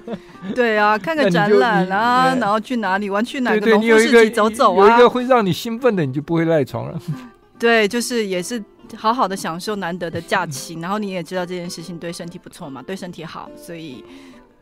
[0.54, 4.86] 对啊，看个展览啊，然后去哪里玩，去哪个农夫市集走走啊。
[4.86, 7.00] 有一个会让你兴奋的，你就不会赖床了。
[7.58, 8.62] 对，就是也是
[8.94, 14.04] 好好的享受难得的假期，然后你也知道这件事情对身体不错嘛，对身体好，所以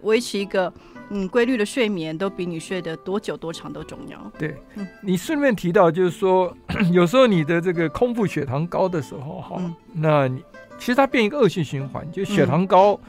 [0.03, 0.73] 维持一个
[1.11, 4.33] 嗯规律的睡眠，都比你睡得多久多长都重要。
[4.39, 6.57] 对，嗯、你顺便提到就是说，
[6.93, 10.43] 有时候你的这个空腹血糖高的时候，哈、嗯，那你
[10.79, 13.01] 其实它变一个恶性循环，就血糖高，嗯、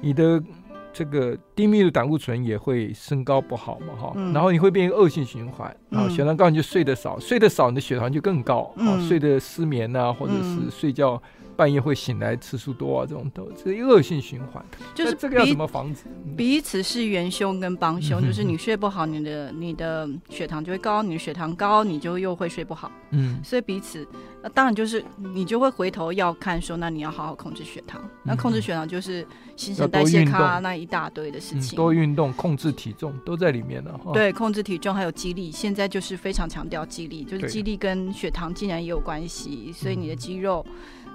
[0.00, 0.42] 你的。
[0.94, 11.18] 这个低密度胆固醇也会升高不好嘛哈，嗯、然后你会变一个恶性循环，然后血糖高你就睡得少，嗯、睡得少你的血糖就更高，嗯、睡得失眠啊，或者是睡觉。
[11.62, 14.64] 半夜会醒来次数多啊，这种都是恶性循环。
[14.96, 16.06] 就是这个要怎么防止？
[16.36, 22.90] 彼此是元凶跟帮凶，嗯、就是你睡不好，你的你的血糖就会高，你的血糖高，你就又会睡不好。
[23.10, 24.04] 嗯，所以彼此，
[24.42, 28.00] 那当然就是你就会回头要看说，那你要好好控制血糖。
[28.02, 31.76] 嗯、那控制血糖就是新陈代谢卡那一大堆的事情。
[31.76, 34.00] 多运动，控制体重都在里面了。
[34.12, 40.66] 对，控制体重还有肌力，现在就是非常强调肌力，就是肌力跟血糖竟然也有关系，所以你的肌肉。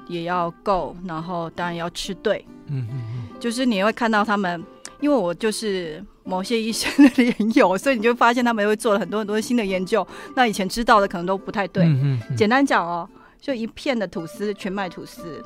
[0.08, 2.46] 也要够，然后当然要吃对。
[2.68, 4.64] 嗯嗯嗯，就是你会看到他们，
[5.00, 10.06] 因为我就是某些医生的研友，所以你就发现他们会做了很多很多新的研究。
[10.36, 11.86] 那以前知道的可能都不太对。
[11.86, 13.08] 嗯嗯，简单讲哦，
[13.40, 15.44] 就一片的吐司，全麦吐司，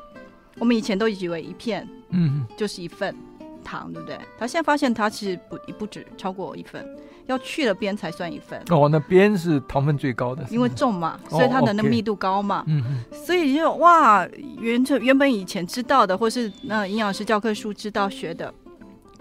[0.58, 3.14] 我们以前都以为一片，嗯，就是一份
[3.62, 4.18] 糖，对不对？
[4.38, 6.86] 他现在发现他其实不不止超过一份。
[7.26, 14.26] 要去了边才算一份哦，那边是糖分最高的，因为重嘛，所以它的那密度高嘛，嗯嗯、哦，所以就哇，
[14.58, 18.52] 原原本以前知道的，或是那营养师教科书知道学的，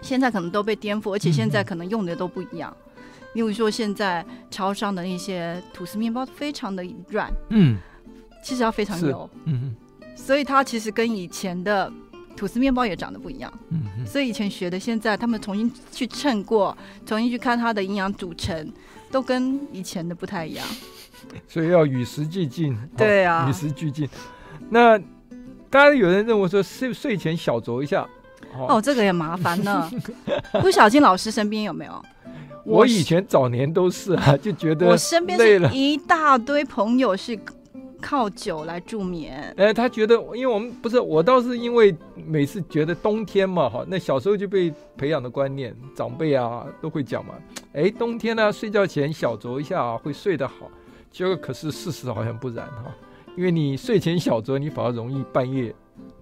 [0.02, 2.76] 现在可能都被颠覆，而且现在可能用的都不一样。
[3.34, 7.78] 例如、嗯、说，现在超商的那些吐司面包非常的软，嗯，
[8.44, 9.62] 其实要非常油，嗯
[10.02, 11.94] 嗯，所以它其实跟以前的。
[12.36, 18.72] 吐司面包也长得不一样，嗯哼，所以以前学的，现在他们重新去称过，重新去看它的营养组成，
[19.12, 20.66] 都跟以前的不太一样。
[21.48, 24.10] 所以要与时俱进，对啊，与时俱进。
[24.70, 24.98] 那
[25.70, 28.08] 当然有人认为说睡睡前小酌一下，
[28.58, 29.90] 哦，哦，这个也麻烦呢。
[30.62, 32.06] 不小心老师身边有没有？
[32.66, 37.38] 我，我以前早年都是啊，就觉得我身边是一大堆朋友是。
[38.02, 39.54] 靠酒来助眠。
[39.56, 47.36] 哎、他觉得，因为我们不是我，倒是因为每次觉得冬天嘛，哈，那小时候就被培养的观念，长辈啊都会讲嘛。
[47.74, 50.70] 哎、冬天呢、睡觉前小酌一下啊，会睡得好。
[51.12, 52.94] 结果可是事实好像不然哈，
[53.38, 55.74] 因为你睡前小酌，你反而容易半夜。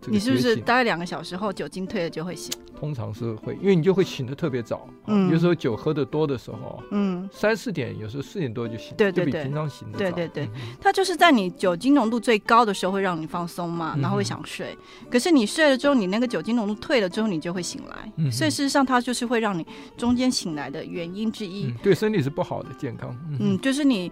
[0.07, 2.53] 你是不是大概两个小时后酒精退了就会醒？
[2.79, 4.87] 通常是会，因为你就会醒得特别早。
[5.07, 9.91] 嗯，有时候酒喝得多的时候，嗯，三四点，有时候四点多就醒，对对对，就比平常醒。
[9.91, 14.77] 对对对，它就是在你酒精浓度最高的时候会让你放松嘛，然后会想睡。
[15.11, 18.11] 可是你睡了之后，你那个酒精浓度退了之后，你就会醒来。
[18.15, 21.69] 嗯所以事实上，它就是会让你中间醒来的原因之一。
[21.83, 23.13] 对身体是不好的健康。
[23.39, 24.09] 嗯，就是你。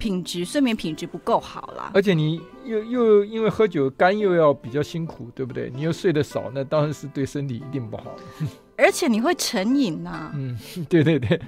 [0.00, 5.70] 品质睡眠品质不够好啦，而且你又又因为喝酒肝又要比较辛苦，对不对？
[5.72, 8.16] 你又睡得少，那当然是对身体一定不好。
[8.78, 10.32] 而且你会成瘾呐、啊。
[10.34, 10.58] 嗯，
[10.88, 11.38] 对对对，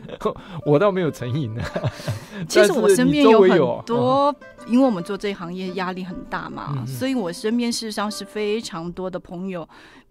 [0.66, 1.62] 我倒没有成瘾呢。
[2.46, 4.36] 其实我身边有很多，啊、
[4.66, 9.66] 因为我们做这一行业压力很大嘛，嗯、所以我身边事实上是非常多的朋友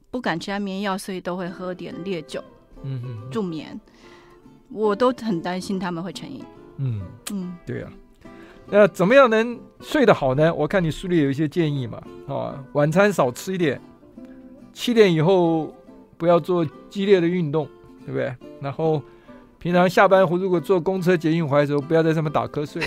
[0.10, 2.43] 不敢吃安眠药，所以都会喝点烈酒，
[2.82, 3.80] 嗯助眠。
[4.69, 6.43] 我都很担心他们会成瘾。
[6.77, 7.01] 嗯
[7.32, 7.93] 嗯，对呀、啊。
[8.69, 10.54] 那怎么样能睡得好呢？
[10.54, 13.82] 我看你书里有一些建议嘛，啊，晚餐少吃一点，
[14.71, 15.76] 七点以后
[16.17, 17.67] 不要做激烈的运动，
[18.06, 18.34] 对不对？
[18.62, 19.02] 然后
[19.60, 22.82] 平常下班后如果坐公车、捷运回来的时候，不要在上面打瞌睡。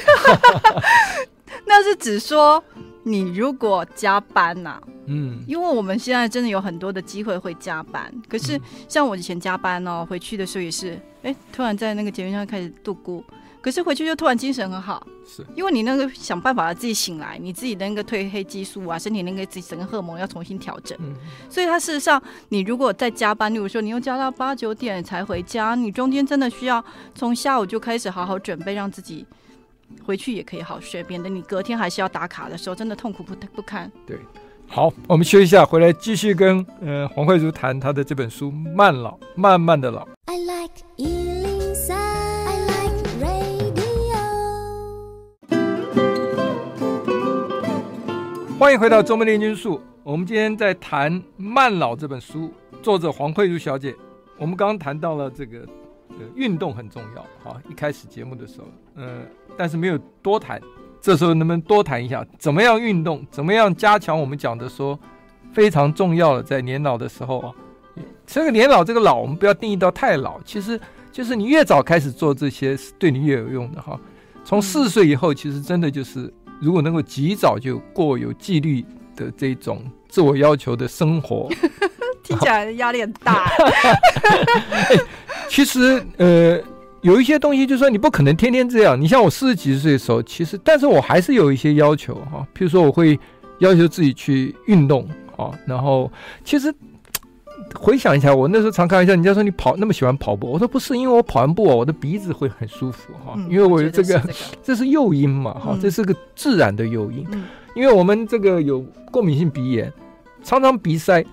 [1.67, 2.63] 那是指说
[3.03, 8.59] 你如果加班呐、啊，嗯，因为我们现在真的有很多的机会会加班，可是
[8.89, 13.23] 像我以前加班哦，回去的时候也是，哎，突然在那个捷运上开始度咕。
[13.65, 15.43] 可是回去就突然精神很好，是。
[15.55, 21.15] 因为你那个想办法自己醒来，你自己的那个褪黑激素啊，身体那个自己整个荷尔蒙要重新调整，嗯、
[21.49, 29.27] 所以它事实上，你如果在加班，例如说你又加到八九点才回家，你中间真的需要从下午就开始好好准备，让自己
[30.05, 33.91] 回去也可以好睡，免得你隔天还是要打卡的时候，真的痛苦不不堪。
[34.07, 34.19] 对，
[34.69, 40.05] 好，我们休息一下，回来继续跟呃黄慧如谈她的这本书《慢老，慢慢的老》。
[40.27, 41.24] I like
[48.65, 49.79] 欢迎回到周末炼金术。
[50.03, 52.51] 我们今天在谈《慢老》这本书，
[52.83, 53.95] 作者黄慧茹小姐。
[54.39, 55.59] 我们刚刚谈到了这个，
[56.09, 57.27] 呃，运动很重要。
[57.43, 60.59] 好，一开始节目的时候，嗯、呃，但是没有多谈。
[60.99, 64.99] 这时候能不能多谈一下，怎么样运动，怎么样加强我们讲的说
[65.53, 67.53] 非常重要的，在年老的时候啊，
[68.25, 70.81] 这个年老这个老，我们不要定义到太老，其实
[71.13, 74.01] 就是你越早开始做这些，对你越有用的哈。
[74.43, 76.33] 从四十岁以后，其实真的就是
[76.65, 78.83] 如果能够及早就过有纪律
[79.15, 81.49] 的这种自我要求的生活，
[82.25, 83.45] 听起来压力很大。
[83.45, 84.99] 欸、
[85.51, 86.59] 其实呃，
[87.03, 88.99] 有一些东西就是说你不可能天天这样。
[88.99, 93.19] 你像我四十几岁的时候，其实但是我还是有一些要求哈，譬如说我会
[93.59, 96.11] 要求自己去运动啊，然后
[96.43, 96.75] 其实。
[97.75, 104.23] 回想一下，我那时候常开玩笑，人家说你跑那么喜欢跑步，我说不是，因为我跑完步啊我的鼻子会很舒服哈，因为我有这个，
[104.63, 107.27] 这是诱因嘛哈，这是个自然的诱因。
[107.75, 109.93] 因为我们这个有过敏性鼻炎，
[110.45, 111.25] 常常鼻塞，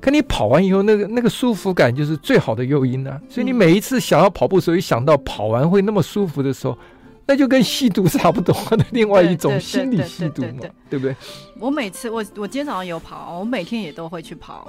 [0.00, 3.20] 可你跑完以后那个那个舒服感就是最好的诱因呢。
[3.28, 6.76] 所以你每一次想要跑步的时候，一想到跑完会那么舒服的时候，
[7.26, 11.14] 那就跟吸毒差不多的另外一种心理吸毒嘛，对不对？
[11.60, 14.66] 我每次我我今天早上有跑，我每天也都会去跑。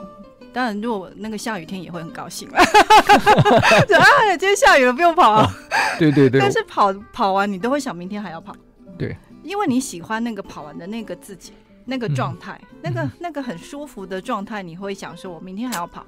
[0.56, 2.64] 当然，如果那个下雨天也会很高兴 啊！
[2.64, 5.32] 啊，今天下雨了，不用跑。
[5.32, 5.54] 啊。
[6.00, 6.40] 对对对。
[6.40, 8.56] 但是跑跑完，你都会想明天还要跑。
[8.98, 9.18] 对。
[9.44, 11.52] 因为你喜欢那个跑完的那个自己，
[11.84, 16.06] 那个状态，嗯、那个那个很舒服的状态，你会想说，我明天还要跑。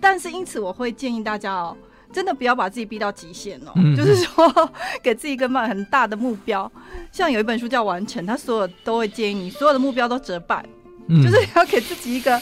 [0.00, 1.76] 但是因此，我会建议大家哦，
[2.10, 3.72] 真的不要把自己逼到极限哦。
[3.76, 4.72] 嗯、就是说，
[5.04, 6.72] 给自己一个蛮很大的目标。
[7.12, 10.64] 像有一本书叫《完成》，他所有都会建议你所有的目标都折半，
[11.08, 12.40] 嗯、就是要给自己一个。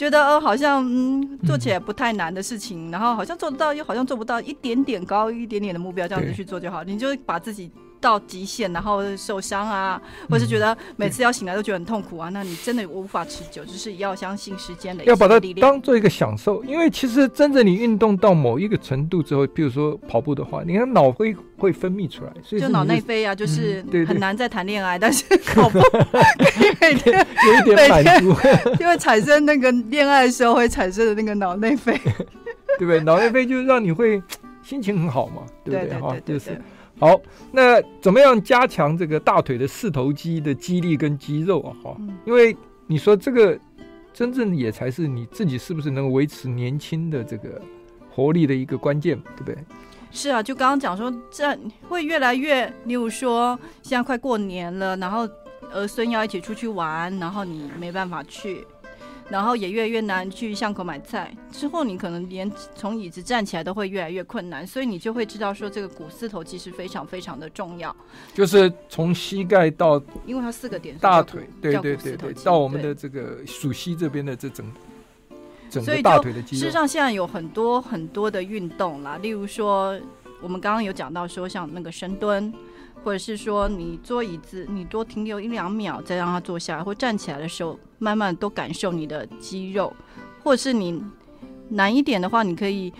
[0.00, 7.70] 觉得呃好像嗯做起来不太难的事情，嗯、然后好像做得到，又好像做不到，一点点高一点点的目标这样子去做就好，你就把自己。
[8.00, 13.64] 到极限，然后受伤啊，或是觉得每次要醒来都觉得很痛苦啊，嗯、那你真的无法持久。
[13.64, 16.64] 就是要相信时间的，要把它当做一个享受。
[16.64, 28.34] 因为其实真正你运动到某一个程度之后，比如说跑步的话，你看脑会会分泌出来，所以就脑内啡啊，就是很难再谈恋爱，嗯、但是跑步可以每天有一点满足，
[28.80, 31.92] 因为产生那个恋爱的时候会产生的那个脑内啡，
[32.78, 33.00] 对不对？
[33.00, 34.22] 脑内啡就是让你会
[34.64, 36.00] 心情很好嘛，对不对？
[36.00, 36.60] 哈，就是。
[37.00, 37.18] 好，
[37.50, 41.72] 那怎么样加强这个大腿的四头肌的肌力跟肌肉啊？
[41.82, 42.54] 哈，因为
[42.86, 43.58] 你说这个
[44.12, 47.58] 真正也才是你自己是不是能维持年轻的这个
[48.10, 49.56] 活力的一个关键，对不对？
[50.10, 51.58] 是啊，就刚刚讲说，这
[51.88, 55.26] 会越来越，例如说现在快过年了，然后
[55.72, 58.66] 儿孙要一起出去玩，然后你没办法去。
[59.30, 67.94] 然后也越来越难去巷口买菜，之后你可能连从椅子站起来都会越来越困难，所以你就会知道说这个股四头肌是非常非常的重要。
[68.34, 74.66] 就是从膝盖到，因为它四个点，大腿，对对对对，到我们的这个属膝这边的这整
[75.70, 76.60] 整个大腿的肌肉。
[76.60, 79.96] 事实上，现在有很多很多的运动啦，例如说
[80.40, 82.52] 我们刚刚有讲到说像那个深蹲。
[83.02, 89.92] 或者是说，你坐椅子，你多停留一两秒，再让他坐下来，或站起来的时候，慢慢多感受你的肌肉。
[90.42, 91.02] 或者是你
[91.68, 92.92] 难一点的话，你可以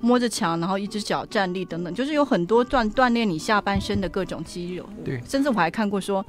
[0.00, 4.84] 摸着墙，然后一只脚站立等等，就是有很多锻锻炼你下半身的各种肌肉。
[5.04, 6.24] 对，甚至我还看过说。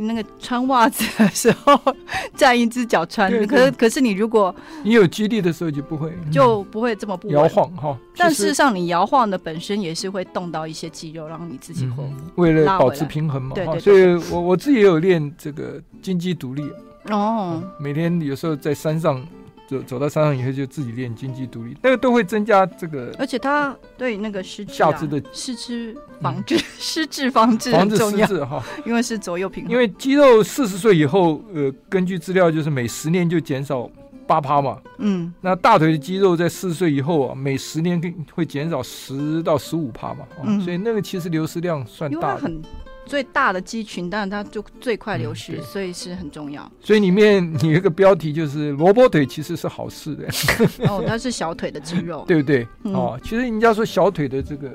[0.00, 1.78] 那个穿袜子的时候，
[2.36, 7.98] 站一只脚穿，可是可是你如果你有肌力的时候就不会就不会这么不摇晃哈。
[8.16, 12.04] 但事实上，你摇晃的本身也是会动到一些肌肉，让你自己会
[12.36, 13.54] 为了保持平衡嘛。
[13.54, 13.80] 对对。
[13.80, 16.70] 所以我我自己也有练这个金鸡独立
[17.10, 19.26] 哦，每天有时候在山上。
[19.68, 29.72] 走走到山上以后，就自己练经济独立，那个都会增加这个，而且他对那个失智、下肢的失智防治、 失智防治防治失智哈，因为是左右平衡。
[29.72, 33.90] 因为肌肉四十岁以后，呃，根据资料就是每十年就减少
[34.26, 38.00] 八趴嘛，嗯，那大腿的肌肉在四十岁以后啊，每十年
[38.32, 42.50] 会减少十到十五趴嘛，嗯，所以那个其实流失量算大的。
[43.08, 46.70] 最大的肌群，当然它就最快流失，嗯、所以是很重要。
[46.80, 50.28] 所以里面有一个标题就是萝卜腿其实是好事的。
[50.86, 52.68] 哦，它是小腿的肌肉， 对不对？
[52.84, 54.70] 嗯、哦，其实人家说小腿的这个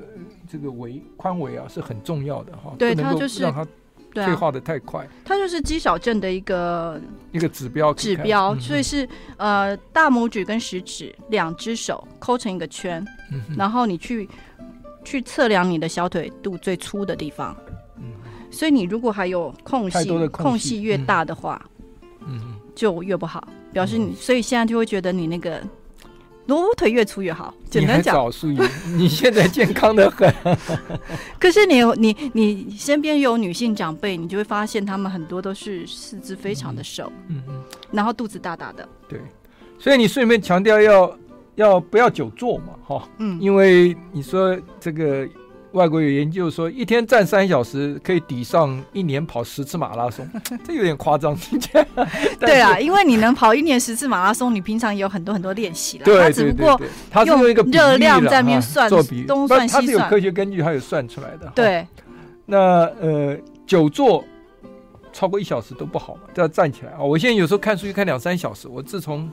[0.52, 2.74] 这个围宽围啊是很重要的哈。
[2.80, 3.66] 对，它就是让它
[4.14, 5.08] 退化的太快。
[5.24, 7.00] 它就是肌少症的一个
[7.32, 14.28] 一个指标指标，所以是呃大拇指跟食指两只手抠成一个圈，嗯、然后你去
[15.04, 17.56] 去测量你的小腿肚最粗的地方。
[18.54, 21.60] 所以你如果还有空隙，空隙，空隙越大的话，
[22.76, 24.06] 就越不好，表示你。
[24.06, 25.60] 嗯、所以现在就会觉得你那个
[26.46, 27.54] 萝卜腿越粗越好。
[27.70, 28.32] 简单讲，
[28.96, 30.32] 你 现在健康的很。
[31.40, 38.88] 可是你你你身边有女性长辈，你就会发现她们很多都是四肢非常的瘦，嗯嗯，嗯然后肚子大大的。
[39.10, 39.20] 对，
[39.80, 41.18] 所以你顺便强调要
[41.56, 45.28] 要不要久坐嘛，哈，嗯，因为你说这个。
[45.74, 50.28] 外国有研究说，一天站三小时可以抵上一年跑十次马拉松，
[50.64, 51.36] 这有点夸张。
[52.40, 56.06] 对啊，因为你能跑一年十次马拉松，你平常也有很多很多练习了。
[56.06, 61.52] 对，他只不过他是用一个热量在那边算，做比东算西算，它是有科学根据，它有算出来的。
[61.56, 61.88] 对，
[62.46, 64.24] 那呃，久坐
[65.12, 67.02] 超过一小时都不好嘛，都要站起来啊。
[67.02, 69.28] 我现在有时候看书就看两三小时，我自从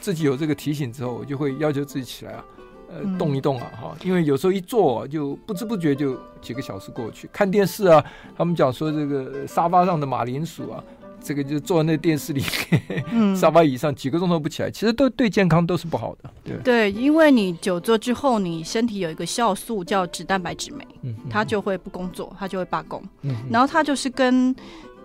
[0.00, 2.44] 自己有这个提醒之后，我就会要求自己起来啊。
[2.92, 7.26] 呃，动一动啊，哈，因为有时候一坐就不知不觉就几个小时过去。
[7.32, 8.04] 看电视啊，
[8.36, 10.84] 他们讲说这个沙发上的马铃薯啊，
[11.22, 12.42] 这个就坐在那电视里
[13.34, 16.30] 沙发椅上几个钟头不起来，其实都对健康都是不好的。
[16.44, 24.54] 对，对，因为你久坐之后，你身体有一个酵素叫脂蛋白质酶，嗯，它就会不工作，它就会罢工，嗯，然后它就是跟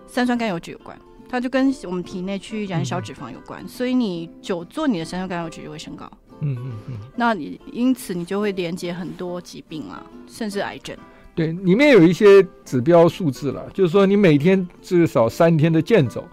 [0.06, 0.94] 三酸甘油酯有关，
[1.26, 6.10] 它就跟我们体内去燃烧脂肪有关，嗯、所以你久坐，你的三酸甘油酯就会升高。
[6.40, 10.96] 嗯嗯嗯，那你因此你就会连接很多疾病啊，甚至癌症。
[11.34, 16.26] 对，里面有一些指标数字了，就是说你每天至少三天的健走。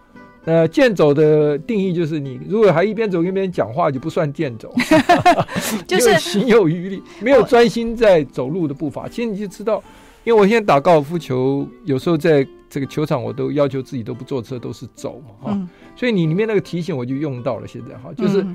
[0.45, 4.71] 呃，健走的定义就是你如果还一边走一边讲话，就不算健走，
[5.87, 9.07] 就是心有余力，没有专心在走路的步伐。
[9.07, 9.83] 其实你就知道，
[10.23, 15.67] 因为我现在打高尔夫球，有时候在这个球场，我都要求自己都不坐车，都是走嘛，哈、嗯。
[15.95, 18.45] 所以你里面那个提醒我就用到了，现在哈，就是。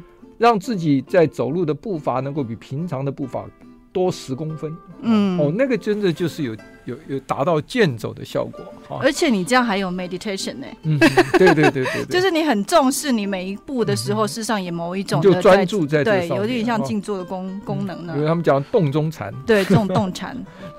[0.41, 3.45] 嗯让自己在走路的步伐能够比平常的步伐
[3.93, 8.65] 多十公分，嗯，哦，那个真的就是有有有达到健走的效果，
[9.03, 10.99] 而且你这样还有 meditation 呢，嗯，
[11.39, 18.15] 对对对对， 就是你很重视你每一步的时候，事实上也某一种就专注在对，有点像静坐的功功能呢。
[18.17, 20.35] 因为他们讲动中禅，对，这种 动禅，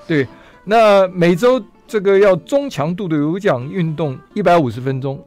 [0.08, 0.26] 对，
[0.64, 5.24] 那每周这个要中强度的有氧运动一百五十分钟。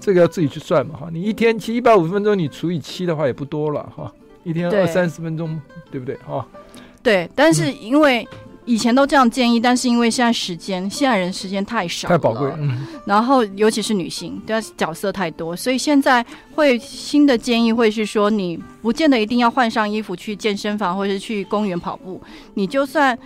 [0.00, 5.58] 这个要自己去算嘛哈，你一天骑一百五十分钟，你除以七的话也不多了哈，一天二三十分钟，
[5.90, 6.46] 对不对哈？
[7.02, 8.26] 对，但是因为
[8.64, 16.24] 以前都这样建议，嗯、但是因为现在时间，现在人时间太少，太宝贵，嗯，然后尤其是女性，对角色太多，所以现在
[16.54, 22.20] 会新的建议会是说，你不见得一定要换上衣服去健身房或者是去公园跑步，
[22.54, 23.18] 你就算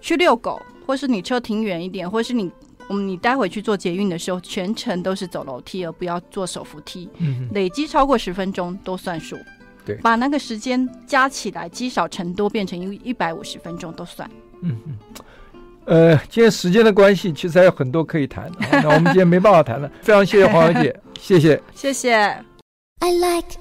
[0.00, 2.50] 去遛狗，或是你车停远一点，或是你。
[2.90, 7.08] 嗯，你待会去做捷运的时候，全程都是走楼梯，而不要坐手扶梯。
[7.18, 9.38] 嗯，累积超过十分钟都算数。
[9.84, 14.28] 对，把那个时间加起来，积少成多，变成一一百五十分钟都算。
[14.62, 14.96] 嗯嗯。
[15.86, 18.52] 呃，今天时间的关系，其实还有很多可以谈。
[18.70, 22.12] 那我们今天没办法谈了，非常谢谢黄小姐，谢谢，谢谢。
[23.00, 23.56] I like